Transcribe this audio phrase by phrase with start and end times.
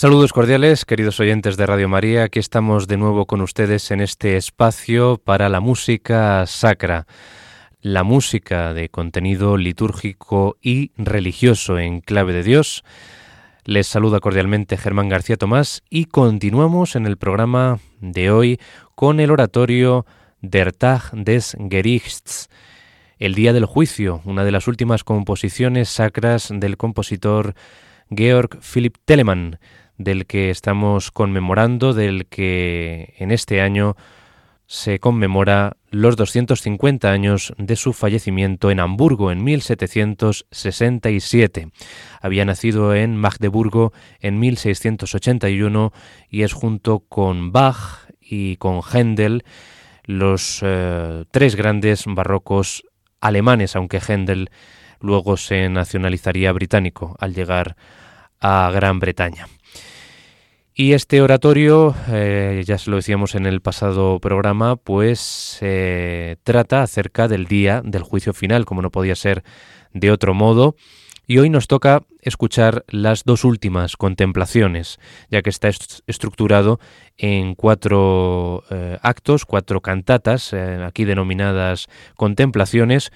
[0.00, 2.22] Saludos cordiales, queridos oyentes de Radio María.
[2.22, 7.06] Aquí estamos de nuevo con ustedes en este espacio para la música sacra,
[7.82, 12.82] la música de contenido litúrgico y religioso en clave de Dios.
[13.66, 18.58] Les saluda cordialmente Germán García Tomás y continuamos en el programa de hoy
[18.94, 20.06] con el oratorio
[20.40, 22.48] Der Tag des Gerichts,
[23.18, 27.54] el Día del Juicio, una de las últimas composiciones sacras del compositor
[28.08, 29.58] Georg Philipp Telemann
[30.00, 33.96] del que estamos conmemorando, del que en este año
[34.66, 41.68] se conmemora los 250 años de su fallecimiento en Hamburgo en 1767.
[42.22, 45.92] Había nacido en Magdeburgo en 1681
[46.30, 49.44] y es junto con Bach y con Händel
[50.04, 52.84] los eh, tres grandes barrocos
[53.20, 54.48] alemanes, aunque Händel
[55.00, 57.76] luego se nacionalizaría británico al llegar
[58.40, 59.46] a Gran Bretaña.
[60.80, 65.60] Y este oratorio, eh, ya se lo decíamos en el pasado programa, pues
[66.42, 69.44] trata acerca del día del juicio final, como no podía ser
[69.92, 70.76] de otro modo.
[71.26, 75.68] Y hoy nos toca escuchar las dos últimas contemplaciones, ya que está
[76.06, 76.80] estructurado
[77.18, 83.12] en cuatro eh, actos, cuatro cantatas, eh, aquí denominadas contemplaciones,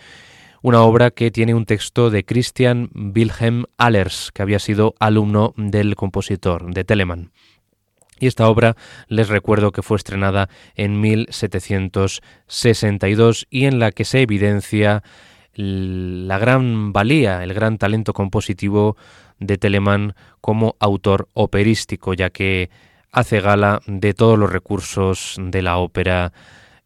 [0.60, 5.94] una obra que tiene un texto de Christian Wilhelm Allers, que había sido alumno del
[5.94, 7.32] compositor, de Telemann.
[8.18, 8.76] Y esta obra
[9.08, 15.02] les recuerdo que fue estrenada en 1762 y en la que se evidencia
[15.54, 18.96] la gran valía, el gran talento compositivo
[19.38, 22.70] de Telemann como autor operístico, ya que
[23.12, 26.32] hace gala de todos los recursos de la ópera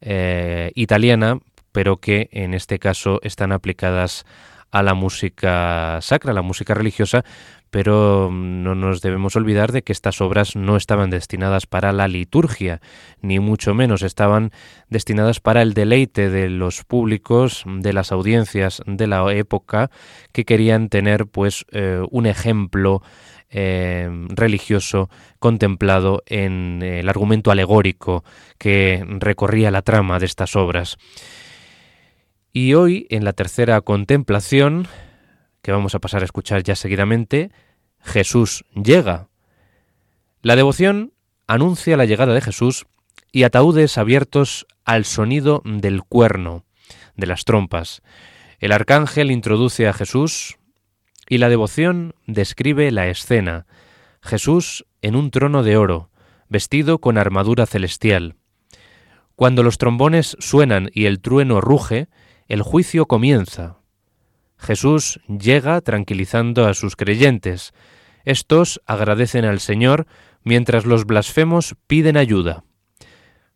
[0.00, 1.38] eh, italiana,
[1.72, 4.24] pero que en este caso están aplicadas
[4.70, 7.24] a la música sacra, a la música religiosa,
[7.70, 12.80] pero no nos debemos olvidar de que estas obras no estaban destinadas para la liturgia,
[13.20, 14.52] ni mucho menos estaban
[14.88, 19.90] destinadas para el deleite de los públicos, de las audiencias de la época,
[20.32, 23.02] que querían tener pues eh, un ejemplo
[23.50, 25.08] eh, religioso
[25.38, 28.22] contemplado en el argumento alegórico
[28.58, 30.98] que recorría la trama de estas obras.
[32.52, 34.86] Y hoy, en la tercera contemplación,
[35.68, 37.50] que vamos a pasar a escuchar ya seguidamente,
[38.00, 39.28] Jesús llega.
[40.40, 41.12] La devoción
[41.46, 42.86] anuncia la llegada de Jesús
[43.32, 46.64] y ataúdes abiertos al sonido del cuerno,
[47.16, 48.00] de las trompas.
[48.60, 50.56] El arcángel introduce a Jesús
[51.28, 53.66] y la devoción describe la escena.
[54.22, 56.08] Jesús en un trono de oro,
[56.48, 58.36] vestido con armadura celestial.
[59.36, 62.08] Cuando los trombones suenan y el trueno ruge,
[62.46, 63.76] el juicio comienza.
[64.58, 67.72] Jesús llega tranquilizando a sus creyentes.
[68.24, 70.06] Estos agradecen al Señor
[70.42, 72.64] mientras los blasfemos piden ayuda.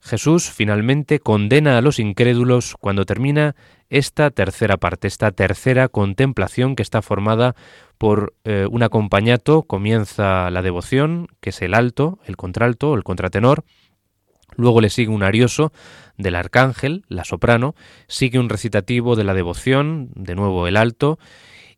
[0.00, 3.54] Jesús finalmente condena a los incrédulos cuando termina
[3.88, 7.54] esta tercera parte, esta tercera contemplación que está formada
[7.98, 13.64] por eh, un acompañato, comienza la devoción, que es el alto, el contralto, el contratenor,
[14.56, 15.72] luego le sigue un arioso
[16.16, 17.74] del arcángel, la soprano,
[18.06, 21.18] sigue un recitativo de la devoción, de nuevo el alto,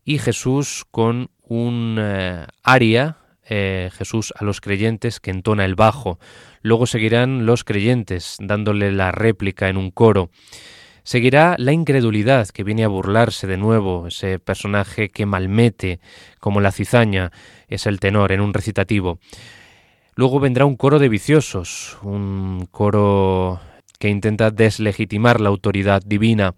[0.03, 6.19] y Jesús con un eh, aria, eh, Jesús a los creyentes que entona el bajo.
[6.61, 10.29] Luego seguirán los creyentes dándole la réplica en un coro.
[11.03, 15.99] Seguirá la incredulidad que viene a burlarse de nuevo, ese personaje que malmete,
[16.39, 17.31] como la cizaña,
[17.67, 19.19] es el tenor en un recitativo.
[20.15, 23.59] Luego vendrá un coro de viciosos, un coro
[23.99, 26.55] que intenta deslegitimar la autoridad divina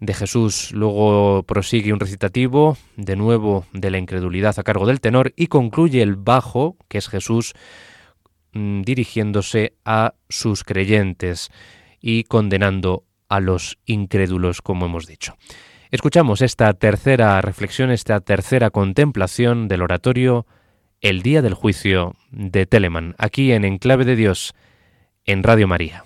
[0.00, 0.72] de Jesús.
[0.72, 6.02] Luego prosigue un recitativo, de nuevo de la incredulidad a cargo del tenor, y concluye
[6.02, 7.54] el bajo, que es Jesús,
[8.52, 11.50] mm, dirigiéndose a sus creyentes
[12.02, 15.36] y condenando a los incrédulos, como hemos dicho.
[15.90, 20.46] Escuchamos esta tercera reflexión, esta tercera contemplación del oratorio
[21.00, 24.54] El día del juicio de Telemann, aquí en Enclave de Dios,
[25.26, 26.05] en Radio María.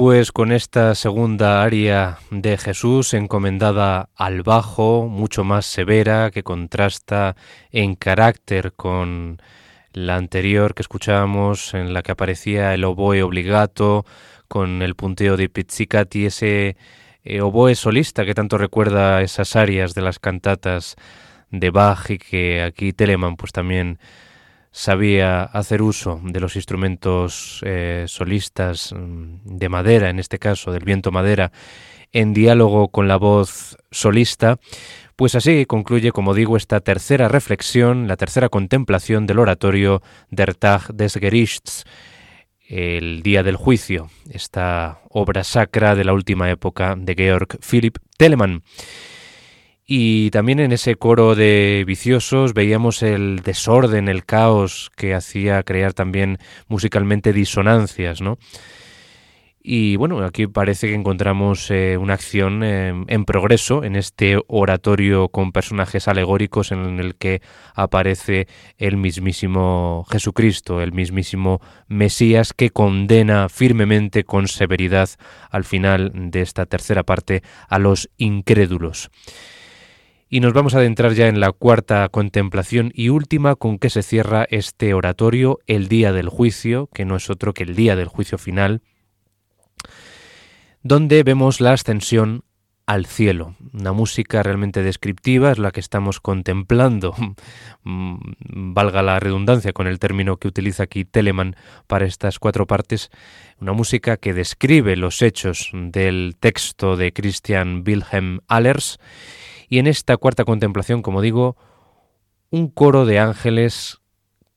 [0.00, 7.36] Pues con esta segunda aria de Jesús encomendada al bajo, mucho más severa, que contrasta
[7.70, 9.42] en carácter con
[9.92, 14.06] La anterior que escuchábamos, en la que aparecía el oboe obligato,
[14.48, 16.78] con el punteo de Pizzicati, ese
[17.22, 20.96] eh, oboe solista que tanto recuerda esas áreas de las cantatas
[21.50, 23.98] de Bach y que aquí Telemann pues también
[24.70, 30.84] sabía hacer uso de los instrumentos eh, solistas mm, de madera, en este caso del
[30.84, 31.52] viento madera,
[32.12, 34.58] en diálogo con la voz solista,
[35.16, 40.94] pues así concluye, como digo, esta tercera reflexión, la tercera contemplación del oratorio Der Tag
[40.94, 41.84] des Gerichts,
[42.68, 48.62] el Día del Juicio, esta obra sacra de la última época de Georg Philipp Telemann.
[49.92, 55.94] Y también en ese coro de viciosos veíamos el desorden, el caos que hacía crear
[55.94, 58.38] también musicalmente disonancias, ¿no?
[59.60, 65.28] Y bueno, aquí parece que encontramos eh, una acción eh, en progreso en este oratorio
[65.28, 67.42] con personajes alegóricos en el que
[67.74, 68.46] aparece
[68.78, 75.10] el mismísimo Jesucristo, el mismísimo Mesías que condena firmemente con severidad
[75.50, 79.10] al final de esta tercera parte a los incrédulos.
[80.32, 84.04] Y nos vamos a adentrar ya en la cuarta contemplación y última con que se
[84.04, 88.06] cierra este oratorio, el día del juicio, que no es otro que el día del
[88.06, 88.80] juicio final,
[90.84, 92.44] donde vemos la ascensión
[92.86, 93.56] al cielo.
[93.72, 97.12] Una música realmente descriptiva es la que estamos contemplando,
[97.82, 101.56] mm, valga la redundancia con el término que utiliza aquí Telemann
[101.88, 103.10] para estas cuatro partes,
[103.60, 109.00] una música que describe los hechos del texto de Christian Wilhelm Allers
[109.70, 111.56] y en esta cuarta contemplación, como digo,
[112.50, 114.02] un coro de ángeles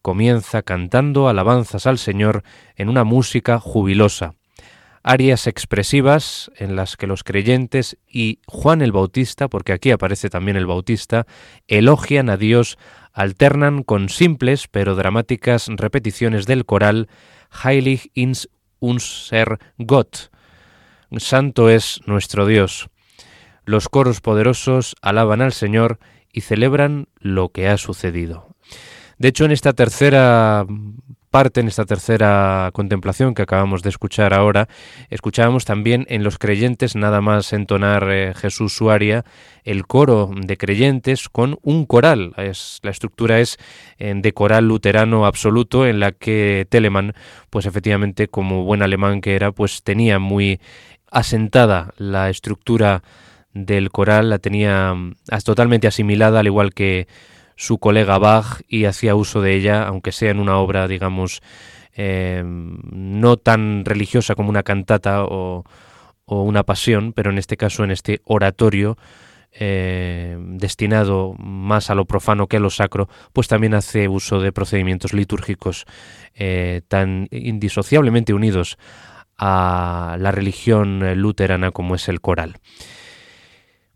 [0.02, 2.44] comienza cantando alabanzas al Señor
[2.76, 4.36] en una música jubilosa
[5.04, 10.58] áreas expresivas en las que los creyentes y Juan el Bautista, porque aquí aparece también
[10.58, 11.28] el Bautista,
[11.68, 12.78] elogian a Dios,
[13.12, 17.10] alternan con simples pero dramáticas repeticiones del coral
[17.64, 18.50] Heilig ins
[18.80, 20.32] unser Gott.
[21.18, 22.90] Santo es nuestro Dios.
[23.66, 26.00] Los coros poderosos alaban al Señor
[26.32, 28.48] y celebran lo que ha sucedido.
[29.18, 30.66] De hecho, en esta tercera
[31.34, 34.68] parte, en esta tercera contemplación que acabamos de escuchar ahora,
[35.10, 39.26] escuchábamos también en los creyentes nada más entonar eh, Jesús su aria,
[39.64, 42.34] el coro de creyentes con un coral.
[42.38, 43.58] Es, la estructura es
[43.98, 47.14] de coral luterano absoluto en la que Telemann,
[47.50, 50.60] pues efectivamente como buen alemán que era, pues tenía muy
[51.10, 53.02] asentada la estructura
[53.54, 57.08] del coral, la tenía mm, totalmente asimilada, al igual que
[57.56, 61.42] su colega Bach y hacía uso de ella, aunque sea en una obra, digamos,
[61.96, 65.64] eh, no tan religiosa como una cantata o,
[66.26, 68.98] una pasión, pero en este caso en este oratorio
[69.52, 74.52] eh, destinado más a lo profano que a lo sacro, pues también hace uso de
[74.52, 75.86] procedimientos litúrgicos
[76.34, 78.80] eh, tan indisociablemente unidos
[79.38, 82.56] a la religión luterana como es el coral.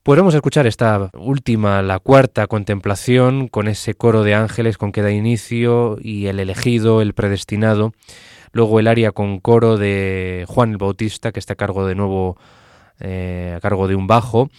[0.07, 5.11] Podemos escuchar esta última, la cuarta contemplación, con ese coro de ángeles con que da
[5.11, 7.91] inicio y el elegido, el predestinado.
[8.53, 12.37] Luego el aria con coro de Juan el Bautista, que está a cargo de nuevo,
[13.01, 14.49] eh, a cargo de un bajo.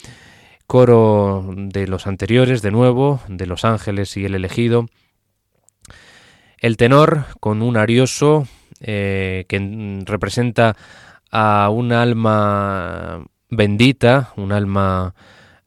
[0.66, 4.90] Coro de los anteriores, de nuevo, de los ángeles y el elegido.
[6.58, 8.46] El tenor con un arioso
[8.80, 10.76] eh, que representa
[11.30, 15.14] a un alma bendita, un alma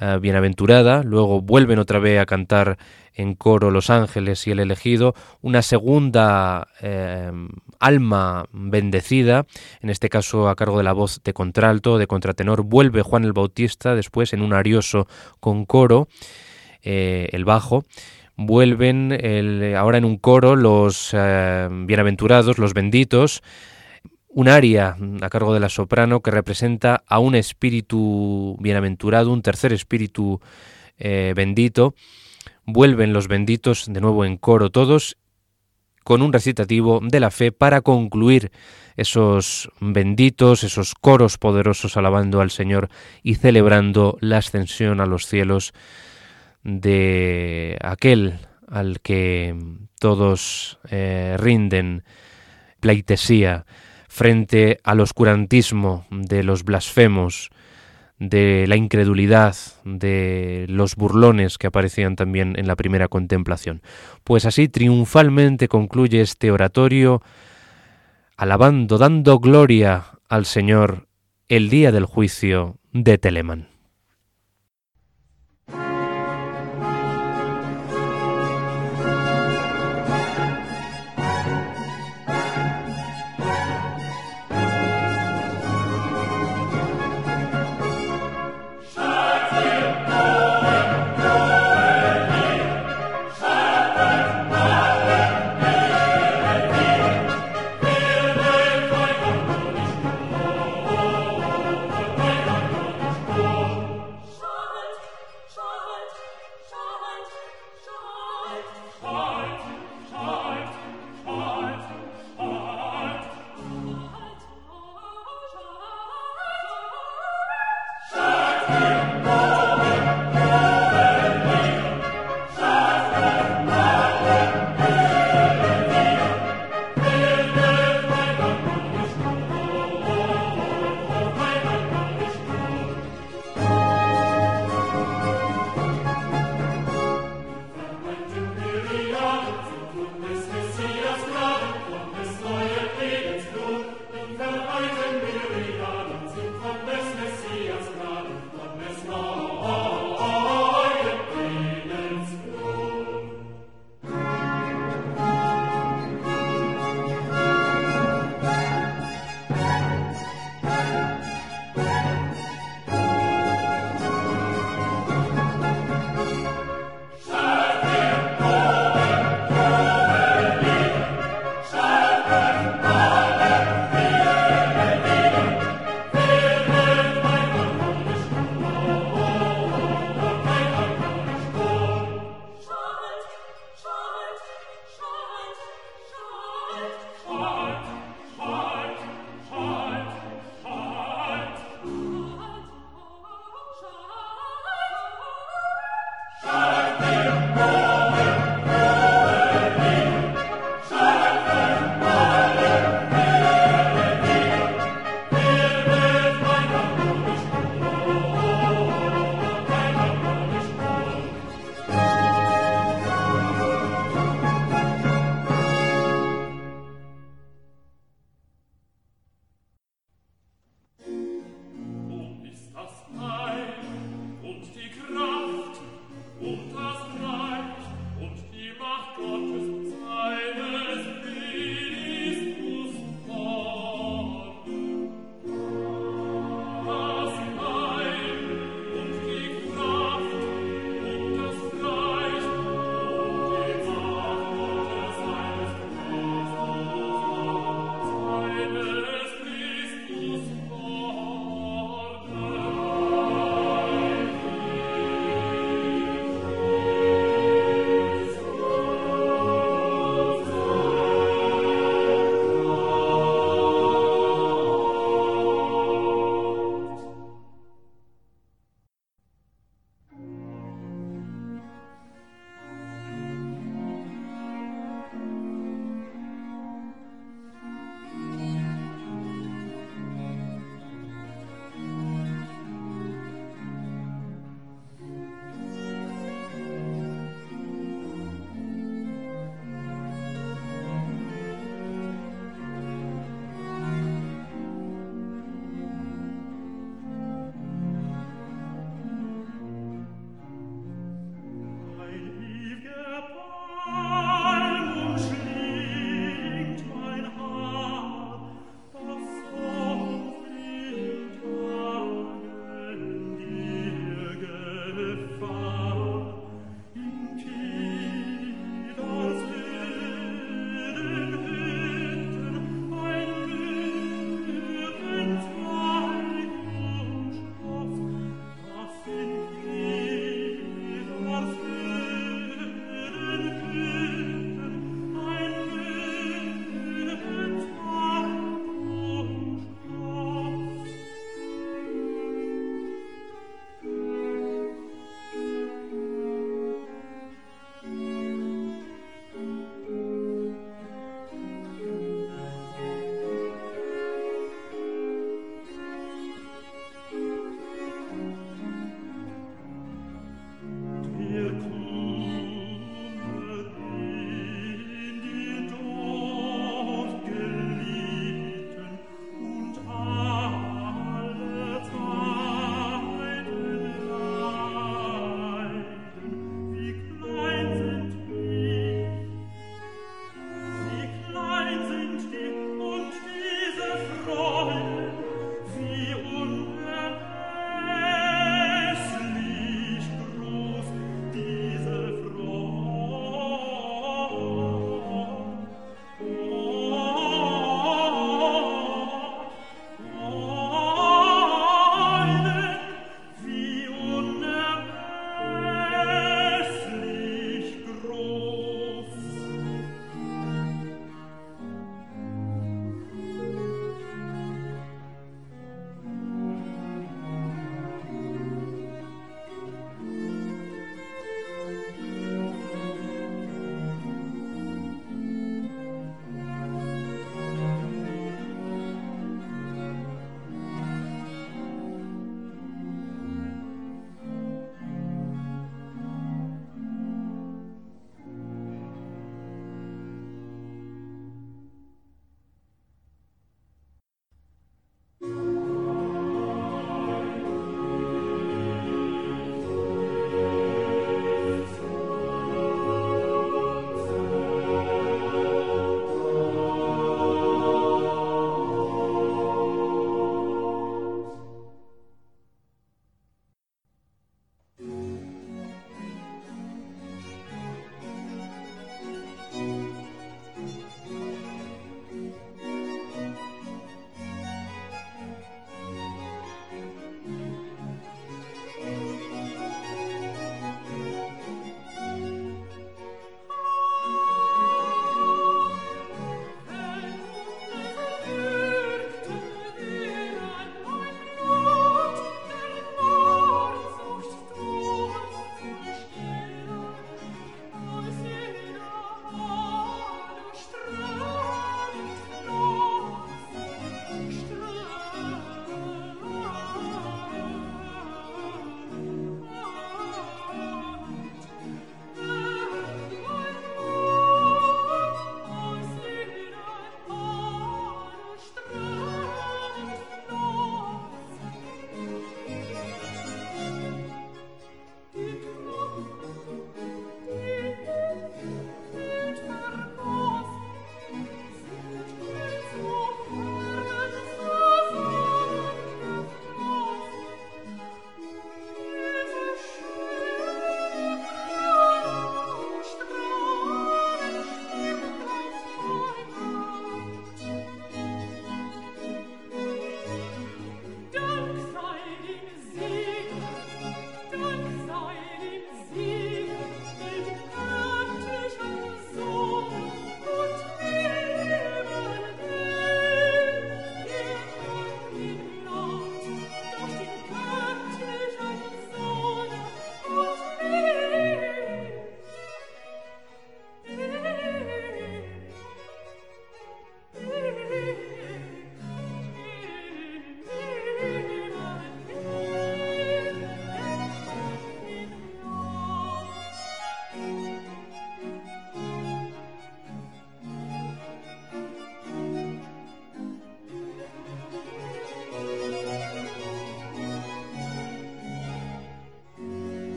[0.00, 2.78] eh, bienaventurada, luego vuelven otra vez a cantar
[3.14, 7.32] en coro los ángeles y el elegido, una segunda eh,
[7.80, 9.46] alma bendecida,
[9.80, 13.32] en este caso a cargo de la voz de contralto, de contratenor, vuelve Juan el
[13.32, 15.08] Bautista después en un arioso
[15.40, 16.06] con coro,
[16.82, 17.84] eh, el bajo,
[18.36, 19.18] vuelven
[19.74, 23.42] ahora en un coro los bienaventurados, los benditos,
[24.38, 29.72] un aria a cargo de la soprano que representa a un espíritu bienaventurado, un tercer
[29.72, 30.40] espíritu
[30.96, 31.96] eh, bendito.
[32.64, 35.16] Vuelven los benditos de nuevo en coro todos
[36.04, 38.52] con un recitativo de la fe para concluir
[38.96, 42.90] esos benditos, esos coros poderosos alabando al Señor
[43.24, 45.72] y celebrando la ascensión a los cielos
[46.62, 49.56] de aquel al que
[49.98, 52.04] todos eh, rinden
[52.78, 53.66] pleitesía
[54.08, 57.50] frente al oscurantismo de los blasfemos,
[58.18, 63.82] de la incredulidad, de los burlones que aparecían también en la primera contemplación.
[64.24, 67.22] Pues así triunfalmente concluye este oratorio,
[68.36, 71.06] alabando, dando gloria al Señor
[71.48, 73.77] el día del juicio de Telemán.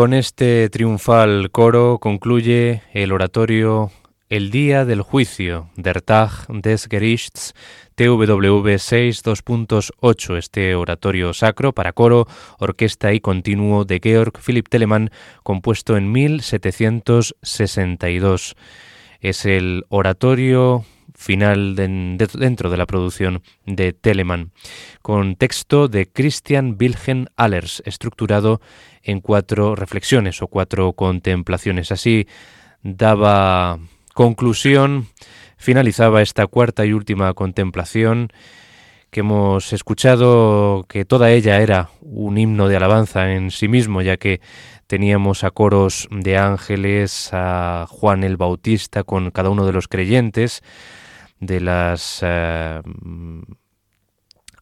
[0.00, 3.90] Con este triunfal coro concluye el oratorio
[4.30, 7.52] El Día del Juicio, Der Tag des Gerichts,
[7.96, 12.26] TWV 6 2.8, este oratorio sacro para coro,
[12.58, 15.10] orquesta y continuo de Georg Philipp Telemann,
[15.42, 18.56] compuesto en 1762.
[19.20, 20.86] Es el oratorio
[21.20, 24.52] final dentro de la producción de Telemann,
[25.02, 28.62] con texto de Christian Wilhelm Allers, estructurado
[29.02, 31.92] en cuatro reflexiones o cuatro contemplaciones.
[31.92, 32.26] Así
[32.82, 33.78] daba
[34.14, 35.08] conclusión,
[35.58, 38.32] finalizaba esta cuarta y última contemplación
[39.10, 44.16] que hemos escuchado que toda ella era un himno de alabanza en sí mismo, ya
[44.16, 44.40] que
[44.86, 50.62] teníamos a coros de ángeles, a Juan el Bautista con cada uno de los creyentes,
[51.40, 52.80] de las eh,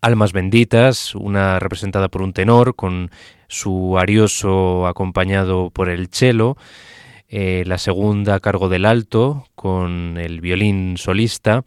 [0.01, 3.11] almas benditas, una representada por un tenor con
[3.49, 6.57] su arioso acompañado por el cello,
[7.29, 11.65] eh, la segunda a cargo del alto con el violín solista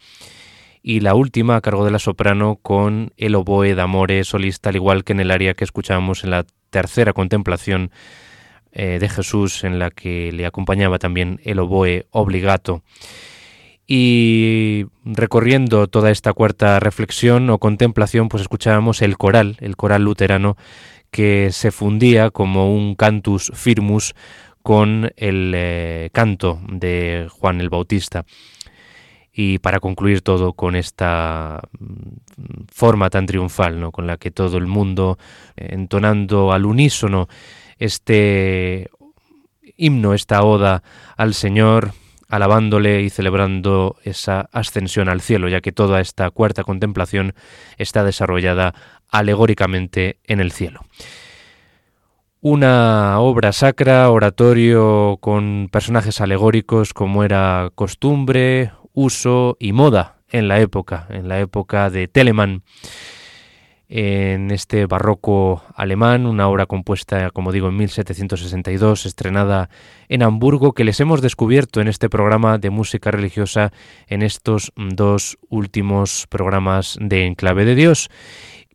[0.81, 5.03] y la última a cargo de la soprano con el oboe d'amore solista, al igual
[5.03, 7.91] que en el área que escuchábamos en la tercera contemplación
[8.71, 12.81] eh, de Jesús, en la que le acompañaba también el oboe obligato.
[13.93, 20.55] Y recorriendo toda esta cuarta reflexión o contemplación, pues escuchábamos el coral, el coral luterano,
[21.11, 24.15] que se fundía como un cantus firmus
[24.63, 28.23] con el eh, canto de Juan el Bautista.
[29.33, 33.91] Y para concluir todo con esta mm, forma tan triunfal, ¿no?
[33.91, 35.17] con la que todo el mundo,
[35.57, 37.27] entonando al unísono
[37.77, 38.89] este
[39.75, 40.81] himno, esta oda
[41.17, 41.91] al Señor,
[42.31, 47.33] alabándole y celebrando esa ascensión al cielo, ya que toda esta cuarta contemplación
[47.77, 48.73] está desarrollada
[49.09, 50.85] alegóricamente en el cielo.
[52.39, 60.59] Una obra sacra, oratorio con personajes alegóricos como era costumbre, uso y moda en la
[60.61, 62.63] época, en la época de Telemann
[63.93, 69.69] en este barroco alemán, una obra compuesta, como digo, en 1762, estrenada
[70.07, 73.73] en Hamburgo, que les hemos descubierto en este programa de música religiosa
[74.07, 78.09] en estos dos últimos programas de Enclave de Dios.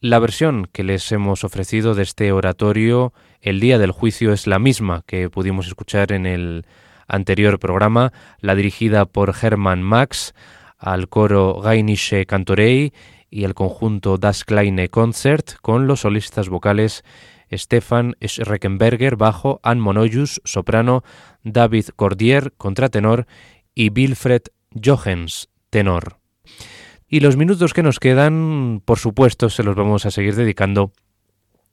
[0.00, 4.58] La versión que les hemos ofrecido de este oratorio, el día del juicio, es la
[4.58, 6.66] misma que pudimos escuchar en el
[7.08, 10.34] anterior programa, la dirigida por Hermann Max
[10.78, 12.92] al coro Gainische Cantorei
[13.31, 17.05] y el conjunto Das Kleine Concert con los solistas vocales
[17.53, 21.05] Stefan Schreckenberger bajo, Anne Monoyus soprano,
[21.45, 23.27] David Cordier contratenor
[23.74, 26.18] y Wilfred Jochens tenor.
[27.09, 30.93] Y los minutos que nos quedan, por supuesto, se los vamos a seguir dedicando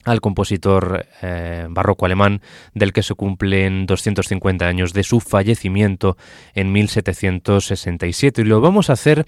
[0.05, 2.41] al compositor eh, barroco alemán
[2.73, 6.17] del que se cumplen 250 años de su fallecimiento
[6.53, 9.25] en 1767 y lo vamos a hacer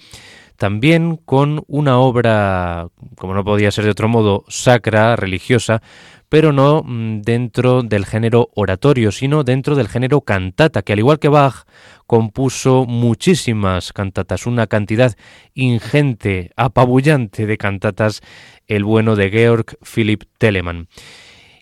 [0.56, 5.82] también con una obra, como no podía ser de otro modo, sacra, religiosa,
[6.28, 11.18] pero no mm, dentro del género oratorio, sino dentro del género cantata, que al igual
[11.18, 11.64] que Bach
[12.06, 15.14] compuso muchísimas cantatas, una cantidad
[15.54, 18.22] ingente, apabullante de cantatas,
[18.66, 20.88] el bueno de Georg Philipp Telemann.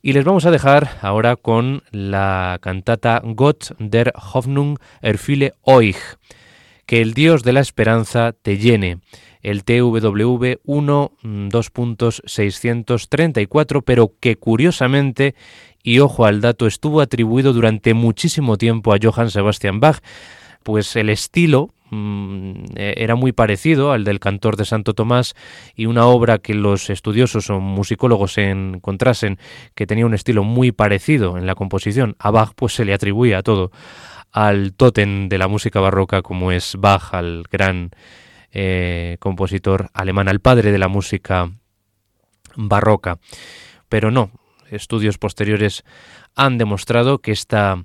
[0.02, 5.96] Y les vamos a dejar ahora con la cantata Gott der Hoffnung erfülle euch
[6.86, 8.98] que el Dios de la esperanza te llene.
[9.42, 15.34] El TWV 1 2.634, pero que curiosamente,
[15.82, 19.98] y ojo al dato, estuvo atribuido durante muchísimo tiempo a Johann Sebastian Bach,
[20.62, 25.34] pues el estilo mm, e, era muy parecido al del cantor de Santo Tomás
[25.76, 29.38] y una obra que los estudiosos o musicólogos encontrasen
[29.74, 33.36] que tenía un estilo muy parecido en la composición a Bach, pues se le atribuía
[33.38, 33.72] a todo
[34.34, 37.90] al tótem de la música barroca como es Bach, al gran
[38.50, 41.52] eh, compositor alemán, al padre de la música
[42.56, 43.20] barroca.
[43.88, 44.32] Pero no,
[44.70, 45.84] estudios posteriores
[46.34, 47.84] han demostrado que esta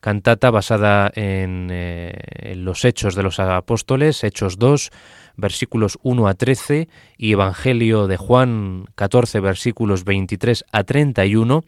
[0.00, 2.18] cantata basada en, eh,
[2.50, 4.90] en, los Hechos de los Apóstoles, Hechos 2,
[5.36, 11.62] versículos 1 a 13, y Evangelio de Juan 14, versículos 23 a 31,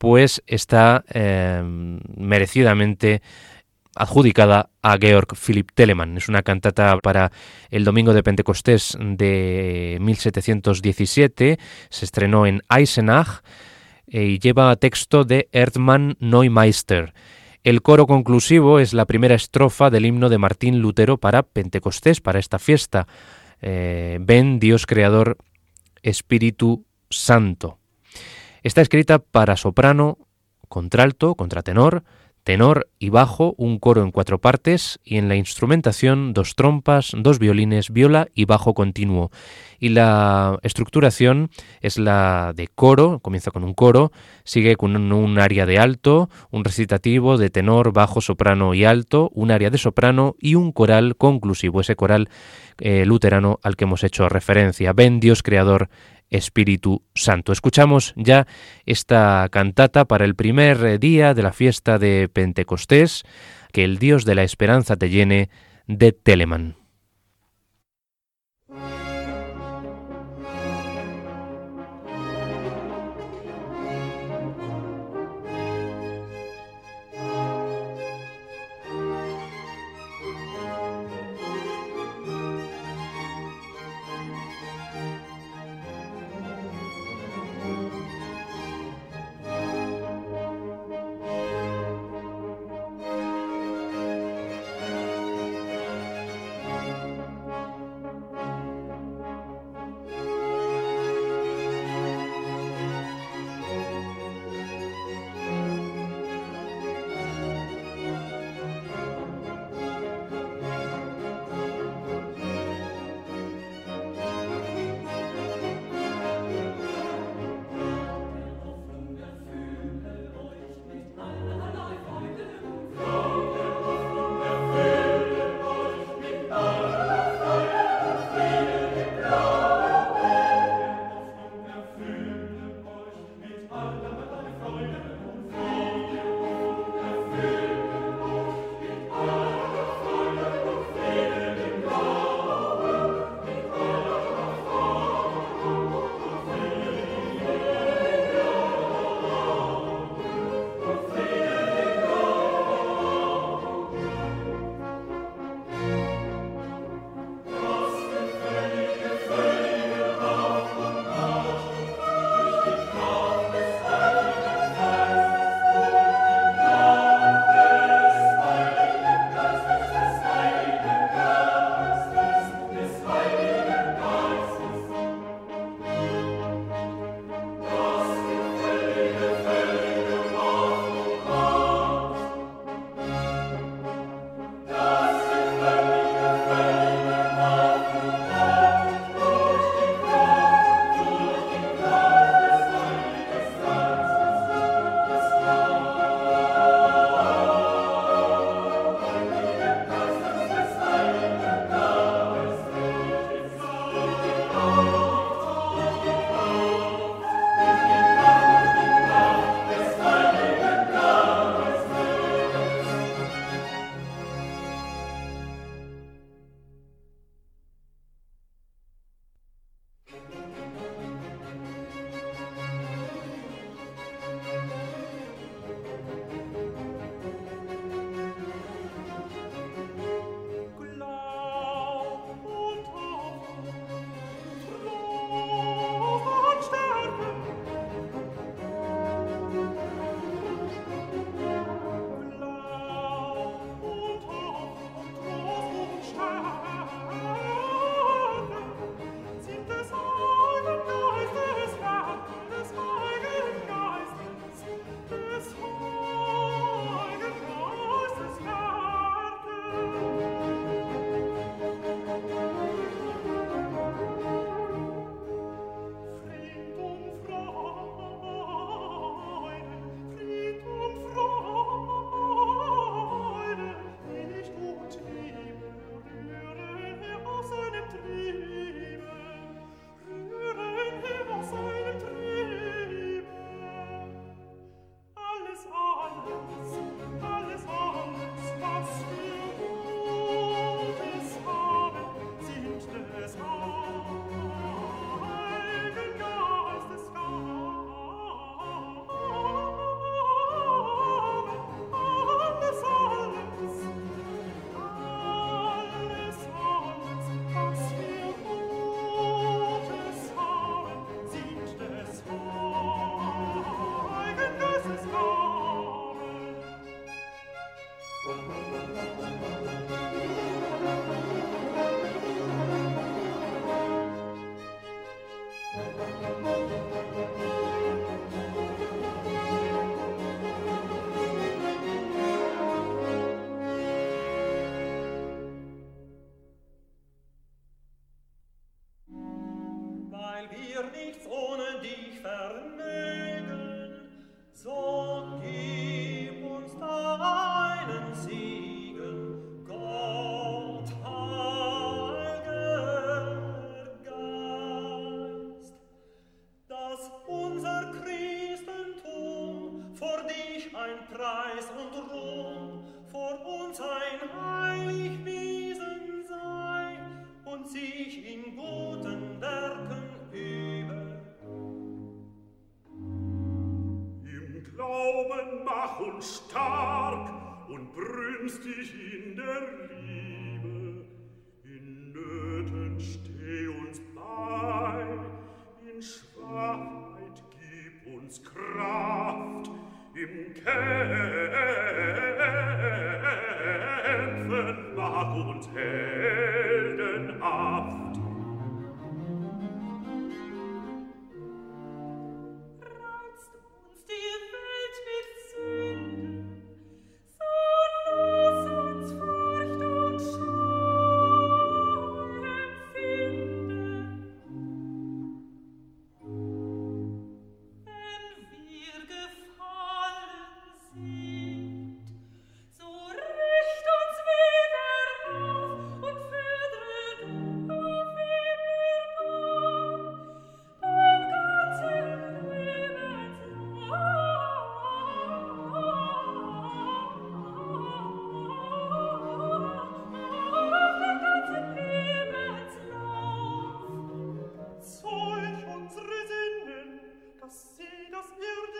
[0.00, 1.62] pues está eh,
[2.16, 3.20] merecidamente
[3.94, 6.16] adjudicada a Georg Philipp Telemann.
[6.16, 7.30] Es una cantata para
[7.70, 11.58] el Domingo de Pentecostés de 1717,
[11.90, 13.42] se estrenó en Eisenach
[14.06, 17.12] eh, y lleva texto de Erdmann Neumeister.
[17.62, 22.38] El coro conclusivo es la primera estrofa del himno de Martín Lutero para Pentecostés, para
[22.38, 23.06] esta fiesta.
[23.60, 25.36] Eh, ven Dios Creador,
[26.02, 27.79] Espíritu Santo.
[28.62, 30.18] Está escrita para soprano,
[30.68, 32.04] contralto, contratenor,
[32.44, 37.38] tenor y bajo, un coro en cuatro partes y en la instrumentación dos trompas, dos
[37.38, 39.30] violines, viola y bajo continuo.
[39.78, 41.50] Y la estructuración
[41.80, 44.12] es la de coro, comienza con un coro,
[44.44, 49.50] sigue con un, área de alto, un recitativo de tenor, bajo, soprano y alto, un
[49.50, 52.28] área de soprano y un coral conclusivo, ese coral
[52.78, 54.92] eh, luterano al que hemos hecho referencia.
[54.92, 55.88] Ven Dios Creador
[56.30, 57.52] Espíritu Santo.
[57.52, 58.46] Escuchamos ya
[58.86, 63.24] esta cantata para el primer día de la fiesta de Pentecostés,
[63.72, 65.50] que el Dios de la esperanza te llene
[65.86, 66.79] de Telemann.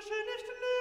[0.03, 0.80] schön ist Leben.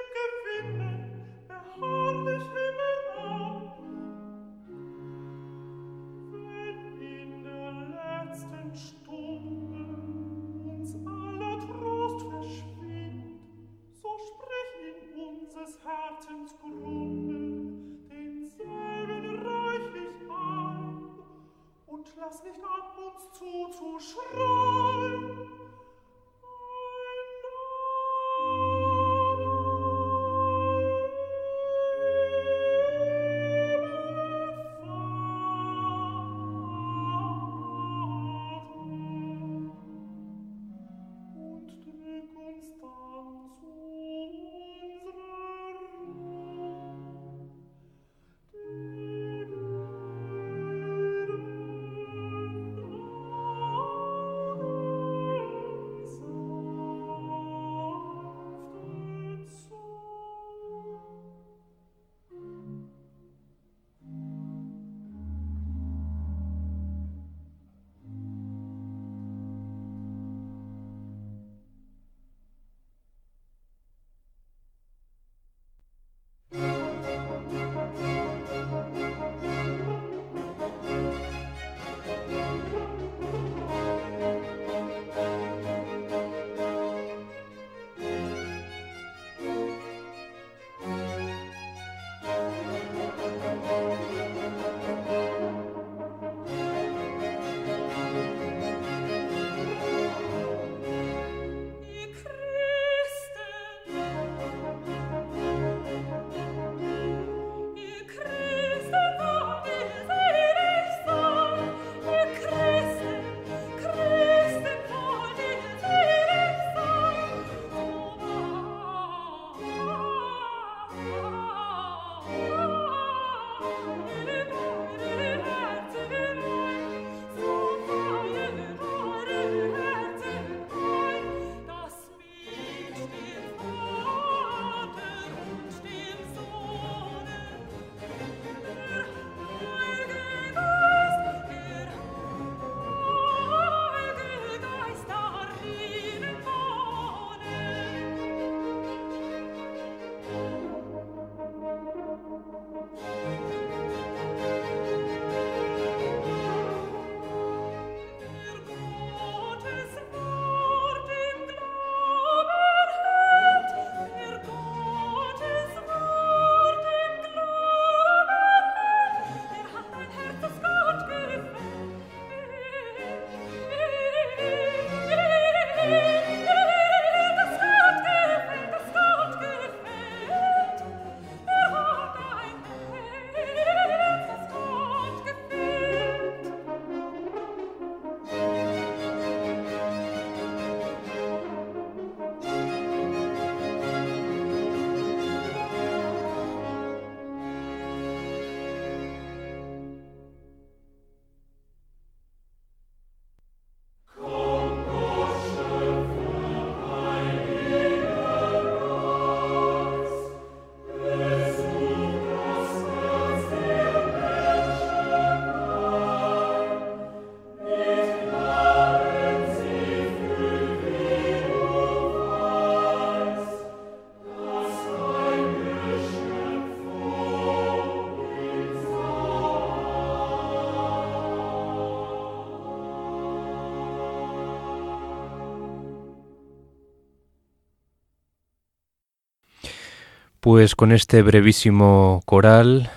[240.51, 242.89] Pues con este brevísimo coral,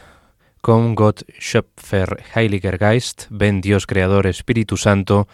[0.62, 5.28] con Gott Schöpfer Heiliger Geist, ven Dios Creador Espíritu Santo,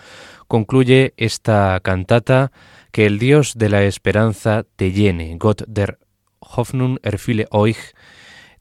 [0.49, 2.51] concluye esta cantata
[2.91, 6.01] que el Dios de la esperanza te llene, Gott der
[6.41, 7.95] Hoffnung erfülle euch,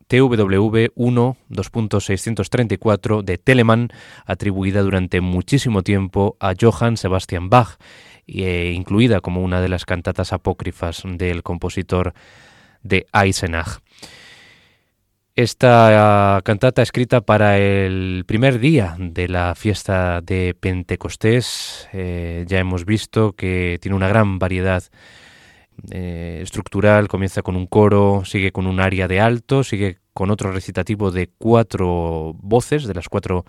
[0.05, 3.89] TWV 1 2.634 de Telemann,
[4.28, 7.80] atribuida durante muchísimo tiempo a Johann Sebastian Bach,
[8.28, 12.14] e incluida como una de las cantatas apócrifas del compositor
[12.88, 13.79] de Eisenach.
[15.35, 22.85] Esta cantata escrita para el primer día de la fiesta de Pentecostés, eh, ya hemos
[22.85, 24.83] visto que tiene una gran variedad
[25.91, 30.51] eh, estructural, comienza con un coro, sigue con un área de alto, sigue con otro
[30.51, 33.45] recitativo de cuatro voces, de las cuatro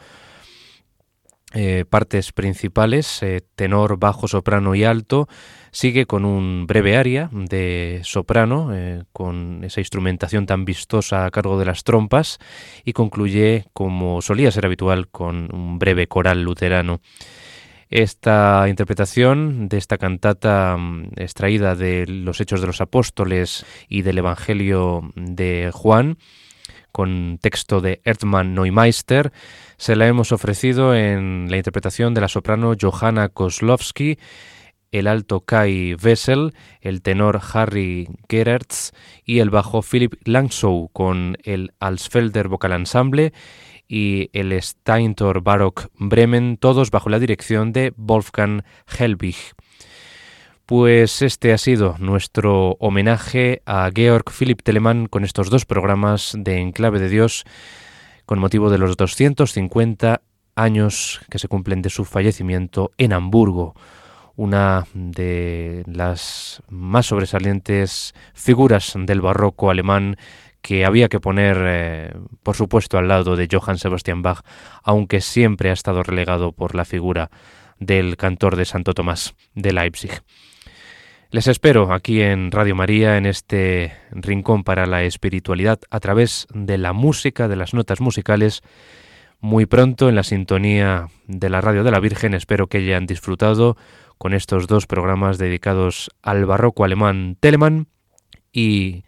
[1.54, 5.28] eh, partes principales, eh, tenor, bajo, soprano y alto,
[5.70, 11.58] sigue con un breve aria de soprano, eh, con esa instrumentación tan vistosa a cargo
[11.58, 12.38] de las trompas,
[12.84, 17.00] y concluye, como solía ser habitual, con un breve coral luterano.
[17.88, 24.18] Esta interpretación de esta cantata mm, extraída de los Hechos de los Apóstoles y del
[24.18, 26.18] Evangelio de Juan,
[26.92, 29.32] con texto de Erdmann Neumeister,
[29.76, 34.18] se la hemos ofrecido en la interpretación de la soprano Johanna Koslowski,
[34.90, 38.92] el alto Kai Wessel, el tenor Harry Gerertz
[39.24, 43.32] y el bajo Philip Langsow con el Alsfelder Vocal Ensemble
[43.86, 49.36] y el Steintor Barock Bremen, todos bajo la dirección de Wolfgang Helbig.
[50.68, 56.58] Pues este ha sido nuestro homenaje a Georg Philipp Telemann con estos dos programas de
[56.58, 57.44] Enclave de Dios
[58.26, 60.20] con motivo de los 250
[60.56, 63.76] años que se cumplen de su fallecimiento en Hamburgo,
[64.36, 70.18] una de las más sobresalientes figuras del barroco alemán
[70.60, 72.12] que había que poner, eh,
[72.42, 74.42] por supuesto, al lado de Johann Sebastian Bach,
[74.82, 77.30] aunque siempre ha estado relegado por la figura
[77.78, 80.22] del cantor de Santo Tomás de Leipzig.
[81.30, 86.78] Les espero aquí en Radio María, en este rincón para la espiritualidad, a través de
[86.78, 88.62] la música, de las notas musicales,
[89.38, 92.32] muy pronto en la sintonía de la Radio de la Virgen.
[92.32, 93.76] Espero que hayan disfrutado
[94.16, 97.88] con estos dos programas dedicados al barroco alemán Telemann
[98.50, 99.04] y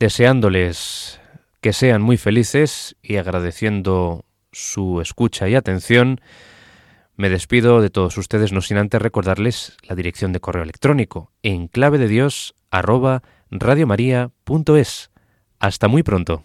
[0.00, 1.20] deseándoles
[1.60, 6.18] que sean muy felices y agradeciendo su escucha y atención.
[7.16, 11.66] Me despido de todos ustedes, no sin antes recordarles la dirección de correo electrónico en
[11.66, 13.22] clave de Dios arroba.
[15.58, 16.44] Hasta muy pronto.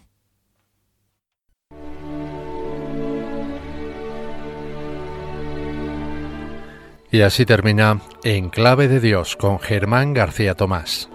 [7.10, 11.11] Y así termina En Clave de Dios con Germán García Tomás.